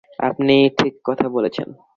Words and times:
আপনি 0.19 0.55
ঠিক 0.77 0.93
কথা 1.05 1.25
বলেছেন। 1.29 1.67